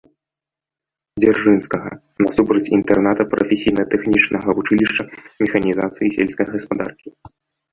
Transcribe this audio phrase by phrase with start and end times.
[1.23, 1.89] Дзяржынскага,
[2.25, 5.03] насупраць інтэрната прафесійна-тэхнічнага вучылішча
[5.47, 7.09] механізацыі сельскай гаспадаркі.